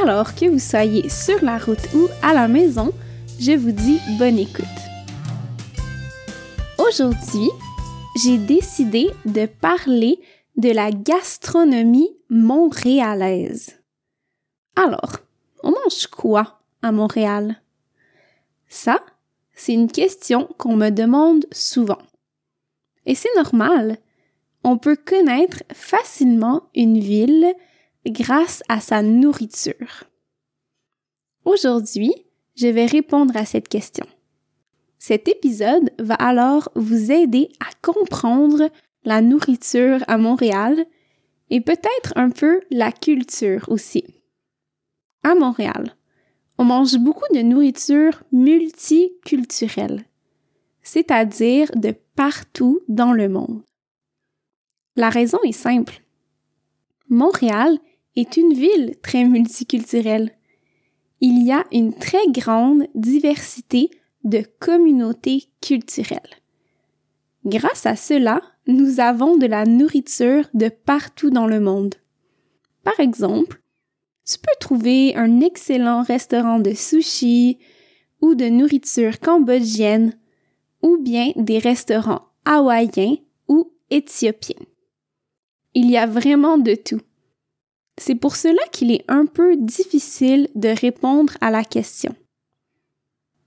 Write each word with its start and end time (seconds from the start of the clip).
Alors 0.00 0.36
que 0.36 0.48
vous 0.48 0.60
soyez 0.60 1.08
sur 1.08 1.42
la 1.42 1.58
route 1.58 1.92
ou 1.92 2.06
à 2.22 2.32
la 2.32 2.46
maison, 2.46 2.92
je 3.40 3.52
vous 3.52 3.72
dis 3.72 3.98
bonne 4.16 4.38
écoute. 4.38 4.64
Aujourd'hui, 6.78 7.50
j'ai 8.22 8.38
décidé 8.38 9.10
de 9.24 9.46
parler 9.46 10.20
de 10.56 10.70
la 10.70 10.92
gastronomie 10.92 12.10
montréalaise. 12.30 13.80
Alors, 14.76 15.16
on 15.64 15.70
mange 15.72 16.06
quoi 16.06 16.60
à 16.80 16.92
Montréal? 16.92 17.60
Ça, 18.68 19.00
c'est 19.52 19.72
une 19.72 19.90
question 19.90 20.48
qu'on 20.58 20.76
me 20.76 20.90
demande 20.90 21.44
souvent. 21.50 22.02
Et 23.04 23.16
c'est 23.16 23.34
normal. 23.34 23.98
On 24.62 24.78
peut 24.78 24.96
connaître 24.96 25.64
facilement 25.72 26.62
une 26.76 27.00
ville 27.00 27.52
grâce 28.10 28.62
à 28.68 28.80
sa 28.80 29.02
nourriture. 29.02 30.04
Aujourd'hui, 31.44 32.12
je 32.56 32.66
vais 32.68 32.86
répondre 32.86 33.36
à 33.36 33.44
cette 33.44 33.68
question. 33.68 34.06
Cet 34.98 35.28
épisode 35.28 35.90
va 35.98 36.14
alors 36.14 36.70
vous 36.74 37.12
aider 37.12 37.50
à 37.60 37.70
comprendre 37.82 38.68
la 39.04 39.22
nourriture 39.22 40.00
à 40.08 40.18
Montréal 40.18 40.84
et 41.50 41.60
peut-être 41.60 42.12
un 42.16 42.30
peu 42.30 42.60
la 42.70 42.92
culture 42.92 43.64
aussi. 43.68 44.04
À 45.22 45.34
Montréal, 45.34 45.96
on 46.58 46.64
mange 46.64 46.98
beaucoup 46.98 47.32
de 47.32 47.40
nourriture 47.40 48.22
multiculturelle, 48.32 50.04
c'est-à-dire 50.82 51.70
de 51.76 51.94
partout 52.16 52.80
dans 52.88 53.12
le 53.12 53.28
monde. 53.28 53.62
La 54.96 55.10
raison 55.10 55.38
est 55.44 55.52
simple. 55.52 56.02
Montréal 57.08 57.78
est 58.20 58.36
une 58.36 58.52
ville 58.52 58.96
très 59.02 59.24
multiculturelle 59.24 60.32
il 61.20 61.44
y 61.44 61.52
a 61.52 61.64
une 61.72 61.94
très 61.94 62.26
grande 62.28 62.86
diversité 62.94 63.90
de 64.24 64.42
communautés 64.60 65.44
culturelles. 65.60 66.20
Grâce 67.44 67.86
à 67.86 67.96
cela, 67.96 68.40
nous 68.66 69.00
avons 69.00 69.36
de 69.36 69.46
la 69.46 69.64
nourriture 69.64 70.48
de 70.54 70.68
partout 70.68 71.30
dans 71.30 71.46
le 71.46 71.60
monde. 71.60 71.94
Par 72.84 72.98
exemple, 73.00 73.60
tu 74.26 74.38
peux 74.38 74.54
trouver 74.60 75.16
un 75.16 75.40
excellent 75.40 76.02
restaurant 76.02 76.58
de 76.58 76.72
sushi 76.72 77.58
ou 78.20 78.34
de 78.34 78.46
nourriture 78.46 79.18
cambodgienne 79.20 80.18
ou 80.82 80.98
bien 80.98 81.32
des 81.36 81.58
restaurants 81.58 82.26
hawaïens 82.44 83.16
ou 83.48 83.72
éthiopiens. 83.90 84.66
Il 85.74 85.90
y 85.90 85.96
a 85.96 86.06
vraiment 86.06 86.58
de 86.58 86.74
tout. 86.74 87.00
C'est 87.98 88.14
pour 88.14 88.36
cela 88.36 88.62
qu'il 88.72 88.90
est 88.90 89.04
un 89.08 89.26
peu 89.26 89.56
difficile 89.56 90.48
de 90.54 90.68
répondre 90.68 91.36
à 91.40 91.50
la 91.50 91.64
question. 91.64 92.14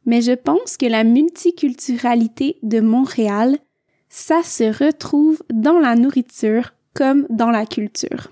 Mais 0.05 0.21
je 0.21 0.33
pense 0.33 0.77
que 0.77 0.85
la 0.85 1.03
multiculturalité 1.03 2.57
de 2.63 2.81
Montréal, 2.81 3.57
ça 4.09 4.43
se 4.43 4.63
retrouve 4.83 5.41
dans 5.53 5.79
la 5.79 5.95
nourriture 5.95 6.73
comme 6.93 7.25
dans 7.29 7.49
la 7.49 7.65
culture. 7.65 8.31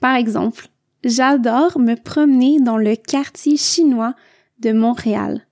Par 0.00 0.16
exemple, 0.16 0.68
j'adore 1.04 1.78
me 1.78 1.94
promener 1.94 2.58
dans 2.60 2.78
le 2.78 2.96
quartier 2.96 3.56
chinois 3.56 4.14
de 4.58 4.72
Montréal. 4.72 5.46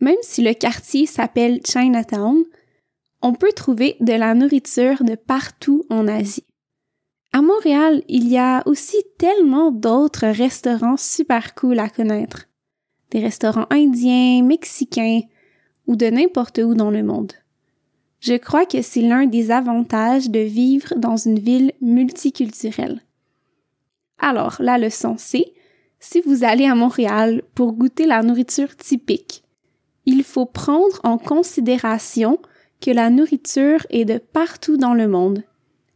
Même 0.00 0.16
si 0.22 0.42
le 0.42 0.52
quartier 0.52 1.06
s'appelle 1.06 1.60
Chinatown, 1.64 2.44
on 3.22 3.32
peut 3.32 3.52
trouver 3.52 3.96
de 4.00 4.12
la 4.12 4.34
nourriture 4.34 5.02
de 5.02 5.14
partout 5.14 5.84
en 5.88 6.06
Asie. 6.06 6.44
À 7.36 7.42
Montréal, 7.42 8.02
il 8.08 8.28
y 8.28 8.38
a 8.38 8.62
aussi 8.64 8.96
tellement 9.18 9.70
d'autres 9.70 10.26
restaurants 10.26 10.96
super 10.96 11.54
cool 11.54 11.78
à 11.80 11.90
connaître. 11.90 12.46
Des 13.10 13.20
restaurants 13.20 13.66
indiens, 13.68 14.42
mexicains 14.42 15.20
ou 15.86 15.96
de 15.96 16.06
n'importe 16.06 16.56
où 16.64 16.74
dans 16.74 16.90
le 16.90 17.02
monde. 17.02 17.34
Je 18.20 18.38
crois 18.38 18.64
que 18.64 18.80
c'est 18.80 19.02
l'un 19.02 19.26
des 19.26 19.50
avantages 19.50 20.30
de 20.30 20.38
vivre 20.38 20.94
dans 20.96 21.18
une 21.18 21.38
ville 21.38 21.72
multiculturelle. 21.82 23.02
Alors, 24.18 24.56
la 24.58 24.78
leçon 24.78 25.16
c'est, 25.18 25.52
si 26.00 26.22
vous 26.22 26.42
allez 26.42 26.64
à 26.64 26.74
Montréal 26.74 27.42
pour 27.54 27.74
goûter 27.74 28.06
la 28.06 28.22
nourriture 28.22 28.74
typique, 28.78 29.44
il 30.06 30.24
faut 30.24 30.46
prendre 30.46 31.02
en 31.04 31.18
considération 31.18 32.38
que 32.80 32.92
la 32.92 33.10
nourriture 33.10 33.86
est 33.90 34.06
de 34.06 34.16
partout 34.16 34.78
dans 34.78 34.94
le 34.94 35.06
monde 35.06 35.44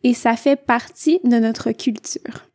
et 0.03 0.15
ça 0.15 0.37
fait 0.37 0.57
partie 0.57 1.21
de 1.25 1.39
notre 1.39 1.73
culture. 1.73 2.47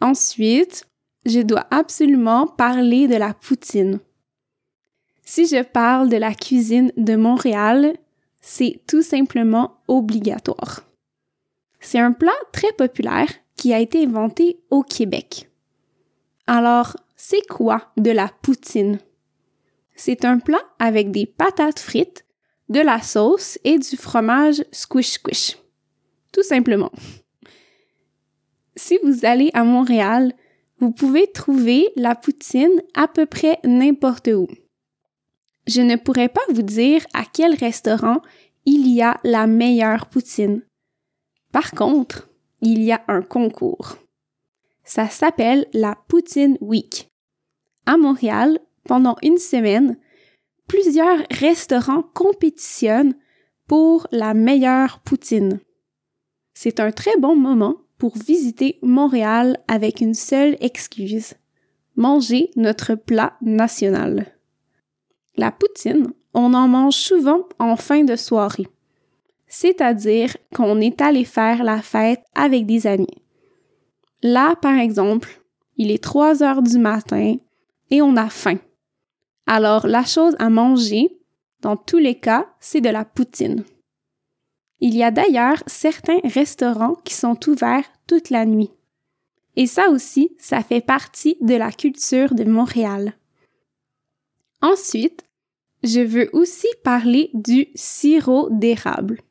Ensuite, 0.00 0.84
je 1.24 1.40
dois 1.40 1.66
absolument 1.70 2.46
parler 2.46 3.08
de 3.08 3.16
la 3.16 3.34
poutine. 3.34 4.00
Si 5.24 5.46
je 5.46 5.62
parle 5.62 6.08
de 6.08 6.16
la 6.16 6.34
cuisine 6.34 6.92
de 6.96 7.16
Montréal, 7.16 7.94
c'est 8.40 8.80
tout 8.86 9.02
simplement 9.02 9.78
obligatoire. 9.88 10.82
C'est 11.80 11.98
un 11.98 12.12
plat 12.12 12.32
très 12.52 12.72
populaire 12.72 13.28
qui 13.56 13.72
a 13.72 13.78
été 13.78 14.04
inventé 14.04 14.58
au 14.70 14.82
Québec. 14.82 15.50
Alors, 16.46 16.96
c'est 17.16 17.46
quoi 17.48 17.92
de 17.96 18.10
la 18.10 18.28
poutine? 18.42 18.98
C'est 19.96 20.24
un 20.24 20.38
plat 20.38 20.62
avec 20.78 21.10
des 21.10 21.24
patates 21.24 21.78
frites, 21.78 22.26
de 22.68 22.80
la 22.80 23.00
sauce 23.00 23.58
et 23.64 23.78
du 23.78 23.96
fromage 23.96 24.64
squish 24.72 25.12
squish 25.12 25.56
tout 26.34 26.42
simplement. 26.42 26.90
Si 28.76 28.98
vous 29.04 29.24
allez 29.24 29.50
à 29.54 29.62
Montréal, 29.62 30.32
vous 30.78 30.90
pouvez 30.90 31.30
trouver 31.30 31.88
la 31.94 32.16
poutine 32.16 32.82
à 32.94 33.06
peu 33.06 33.24
près 33.24 33.60
n'importe 33.64 34.26
où. 34.26 34.48
Je 35.68 35.80
ne 35.80 35.94
pourrais 35.94 36.28
pas 36.28 36.42
vous 36.48 36.62
dire 36.62 37.06
à 37.14 37.22
quel 37.24 37.54
restaurant 37.54 38.20
il 38.66 38.88
y 38.88 39.00
a 39.00 39.20
la 39.22 39.46
meilleure 39.46 40.06
poutine. 40.06 40.62
Par 41.52 41.70
contre, 41.70 42.28
il 42.60 42.82
y 42.82 42.90
a 42.90 43.04
un 43.06 43.22
concours. 43.22 43.96
Ça 44.82 45.08
s'appelle 45.08 45.66
la 45.72 45.96
Poutine 46.08 46.58
Week. 46.60 47.08
À 47.86 47.96
Montréal, 47.96 48.58
pendant 48.84 49.16
une 49.22 49.38
semaine, 49.38 49.98
plusieurs 50.66 51.20
restaurants 51.30 52.02
compétitionnent 52.02 53.14
pour 53.68 54.08
la 54.10 54.34
meilleure 54.34 55.00
poutine. 55.00 55.60
C'est 56.54 56.80
un 56.80 56.92
très 56.92 57.16
bon 57.18 57.36
moment 57.36 57.76
pour 57.98 58.16
visiter 58.16 58.78
Montréal 58.82 59.58
avec 59.68 60.00
une 60.00 60.14
seule 60.14 60.56
excuse. 60.60 61.34
Manger 61.96 62.50
notre 62.56 62.94
plat 62.94 63.34
national. 63.42 64.26
La 65.36 65.50
poutine, 65.50 66.12
on 66.32 66.54
en 66.54 66.68
mange 66.68 66.94
souvent 66.94 67.42
en 67.58 67.76
fin 67.76 68.04
de 68.04 68.16
soirée. 68.16 68.68
C'est-à-dire 69.46 70.36
qu'on 70.54 70.80
est 70.80 71.00
allé 71.00 71.24
faire 71.24 71.64
la 71.64 71.82
fête 71.82 72.24
avec 72.34 72.66
des 72.66 72.86
amis. 72.86 73.22
Là, 74.22 74.56
par 74.56 74.78
exemple, 74.78 75.42
il 75.76 75.90
est 75.90 76.02
3 76.02 76.42
heures 76.42 76.62
du 76.62 76.78
matin 76.78 77.36
et 77.90 78.00
on 78.02 78.16
a 78.16 78.28
faim. 78.28 78.58
Alors, 79.46 79.86
la 79.86 80.04
chose 80.04 80.34
à 80.38 80.48
manger, 80.50 81.18
dans 81.60 81.76
tous 81.76 81.98
les 81.98 82.14
cas, 82.14 82.48
c'est 82.58 82.80
de 82.80 82.88
la 82.88 83.04
poutine. 83.04 83.64
Il 84.86 84.94
y 84.94 85.02
a 85.02 85.10
d'ailleurs 85.10 85.62
certains 85.66 86.18
restaurants 86.24 86.96
qui 87.04 87.14
sont 87.14 87.38
ouverts 87.48 87.90
toute 88.06 88.28
la 88.28 88.44
nuit. 88.44 88.70
Et 89.56 89.66
ça 89.66 89.88
aussi, 89.88 90.36
ça 90.38 90.62
fait 90.62 90.82
partie 90.82 91.38
de 91.40 91.54
la 91.54 91.72
culture 91.72 92.34
de 92.34 92.44
Montréal. 92.44 93.14
Ensuite, 94.60 95.24
je 95.84 96.00
veux 96.00 96.28
aussi 96.34 96.66
parler 96.82 97.30
du 97.32 97.68
sirop 97.74 98.50
d'érable. 98.50 99.22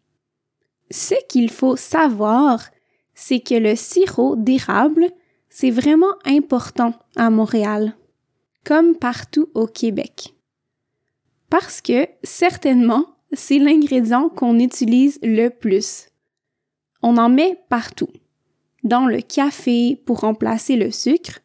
Ce 0.89 1.13
qu'il 1.29 1.51
faut 1.51 1.75
savoir, 1.75 2.71
c'est 3.13 3.39
que 3.39 3.53
le 3.53 3.75
sirop 3.75 4.35
d'érable, 4.35 5.05
c'est 5.49 5.69
vraiment 5.69 6.15
important 6.25 6.95
à 7.15 7.29
Montréal, 7.29 7.95
comme 8.63 8.95
partout 8.95 9.49
au 9.53 9.67
Québec. 9.67 10.33
Parce 11.51 11.79
que, 11.79 12.07
certainement, 12.23 13.12
c'est 13.33 13.59
l'ingrédient 13.59 14.29
qu'on 14.29 14.59
utilise 14.59 15.19
le 15.21 15.49
plus. 15.49 16.07
On 17.01 17.17
en 17.17 17.29
met 17.29 17.59
partout. 17.69 18.09
Dans 18.83 19.05
le 19.05 19.21
café 19.21 20.01
pour 20.05 20.21
remplacer 20.21 20.75
le 20.75 20.91
sucre, 20.91 21.39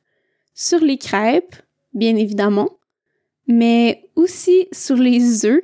sur 0.55 0.81
les 0.81 0.99
crêpes, 0.99 1.57
bien 1.95 2.17
évidemment, 2.17 2.71
mais 3.47 4.11
aussi 4.17 4.69
sur 4.73 4.97
les 4.97 5.47
œufs 5.47 5.63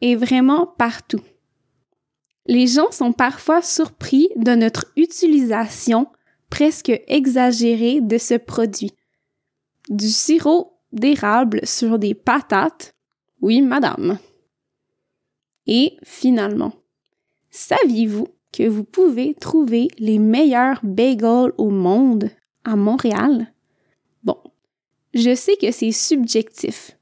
et 0.00 0.16
vraiment 0.16 0.66
partout. 0.66 1.20
Les 2.46 2.66
gens 2.66 2.90
sont 2.90 3.12
parfois 3.12 3.62
surpris 3.62 4.28
de 4.36 4.54
notre 4.54 4.86
utilisation 4.96 6.08
presque 6.48 6.92
exagérée 7.06 8.00
de 8.00 8.18
ce 8.18 8.34
produit. 8.34 8.92
Du 9.88 10.08
sirop 10.08 10.78
d'érable 10.92 11.60
sur 11.64 11.98
des 11.98 12.14
patates? 12.14 12.94
Oui, 13.40 13.62
madame. 13.62 14.18
Et 15.72 15.96
finalement, 16.02 16.72
saviez-vous 17.50 18.26
que 18.52 18.68
vous 18.68 18.82
pouvez 18.82 19.34
trouver 19.34 19.86
les 19.98 20.18
meilleurs 20.18 20.80
bagels 20.82 21.52
au 21.58 21.70
monde 21.70 22.28
à 22.64 22.74
Montréal? 22.74 23.54
Bon, 24.24 24.36
je 25.14 25.32
sais 25.32 25.56
que 25.56 25.70
c'est 25.70 25.92
subjectif, 25.92 26.98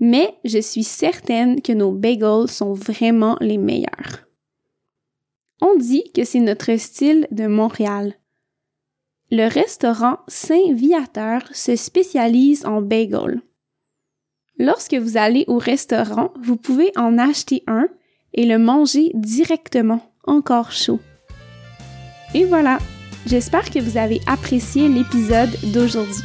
mais 0.00 0.34
je 0.44 0.58
suis 0.58 0.84
certaine 0.84 1.62
que 1.62 1.72
nos 1.72 1.92
bagels 1.92 2.48
sont 2.48 2.74
vraiment 2.74 3.38
les 3.40 3.56
meilleurs. 3.56 4.28
On 5.62 5.74
dit 5.76 6.04
que 6.14 6.24
c'est 6.24 6.40
notre 6.40 6.76
style 6.76 7.26
de 7.30 7.46
Montréal. 7.46 8.14
Le 9.30 9.48
restaurant 9.48 10.18
Saint-Viateur 10.28 11.40
se 11.54 11.74
spécialise 11.74 12.66
en 12.66 12.82
bagels. 12.82 13.40
Lorsque 14.58 14.94
vous 14.94 15.16
allez 15.16 15.44
au 15.48 15.58
restaurant, 15.58 16.32
vous 16.40 16.56
pouvez 16.56 16.92
en 16.96 17.18
acheter 17.18 17.64
un 17.66 17.88
et 18.34 18.46
le 18.46 18.58
manger 18.58 19.10
directement, 19.14 20.00
encore 20.24 20.70
chaud. 20.70 21.00
Et 22.34 22.44
voilà, 22.44 22.78
j'espère 23.26 23.68
que 23.70 23.80
vous 23.80 23.96
avez 23.96 24.20
apprécié 24.28 24.88
l'épisode 24.88 25.50
d'aujourd'hui. 25.72 26.22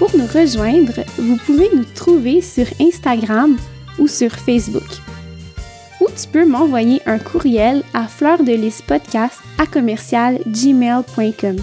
Pour 0.00 0.16
nous 0.16 0.26
rejoindre, 0.26 1.04
vous 1.16 1.36
pouvez 1.46 1.68
nous 1.74 1.84
trouver 1.84 2.40
sur 2.40 2.66
Instagram 2.80 3.56
ou 4.00 4.08
sur 4.08 4.32
Facebook. 4.32 4.88
Ou 6.00 6.06
tu 6.20 6.26
peux 6.26 6.44
m'envoyer 6.44 7.00
un 7.06 7.20
courriel 7.20 7.84
à 7.94 8.08
fleurdelisspodcast 8.08 9.38
à 9.58 9.66
commercial 9.66 10.40
gmail.com. 10.44 11.56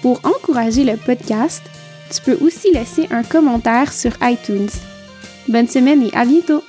Pour 0.00 0.20
encourager 0.24 0.84
le 0.84 0.96
podcast, 0.96 1.62
tu 2.10 2.20
peux 2.22 2.38
aussi 2.44 2.72
laisser 2.72 3.06
un 3.10 3.22
commentaire 3.22 3.92
sur 3.92 4.12
iTunes. 4.22 4.70
Bonne 5.48 5.68
semaine 5.68 6.02
et 6.02 6.14
à 6.14 6.24
bientôt! 6.24 6.62